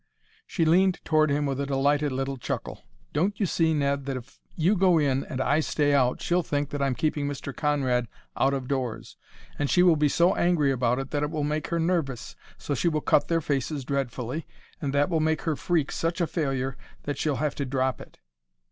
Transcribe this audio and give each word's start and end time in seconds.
She 0.47 0.65
leaned 0.65 0.99
toward 1.05 1.29
him 1.29 1.45
with 1.45 1.59
a 1.59 1.67
delighted 1.67 2.11
little 2.11 2.35
chuckle. 2.37 2.81
"Don't 3.13 3.39
you 3.39 3.45
see, 3.45 3.71
Ned, 3.71 4.07
that 4.07 4.17
if 4.17 4.39
you 4.55 4.75
go 4.75 4.97
in 4.97 5.23
and 5.25 5.39
I 5.39 5.59
stay 5.59 5.93
out 5.93 6.23
she'll 6.23 6.41
think 6.41 6.71
that 6.71 6.81
I'm 6.81 6.95
keeping 6.95 7.27
Mr. 7.27 7.55
Conrad 7.55 8.07
out 8.35 8.55
of 8.55 8.67
doors, 8.67 9.15
and 9.59 9.69
she 9.69 9.83
will 9.83 9.95
be 9.95 10.09
so 10.09 10.33
angry 10.33 10.71
about 10.71 10.97
it 10.97 11.11
that 11.11 11.21
it 11.21 11.29
will 11.29 11.43
make 11.43 11.67
her 11.67 11.79
nervous, 11.79 12.35
so 12.57 12.73
she 12.73 12.87
will 12.89 13.01
cut 13.01 13.27
their 13.27 13.41
faces 13.41 13.85
dreadfully, 13.85 14.47
and 14.81 14.91
that 14.91 15.07
will 15.07 15.19
make 15.19 15.43
her 15.43 15.55
freak 15.55 15.91
such 15.91 16.19
a 16.19 16.25
failure 16.25 16.75
that 17.03 17.19
she'll 17.19 17.35
have 17.35 17.53
to 17.53 17.65
drop 17.67 18.01
it. 18.01 18.17